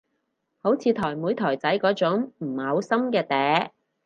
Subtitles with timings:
[0.63, 3.69] 好似台妹台仔嗰種唔嘔心嘅嗲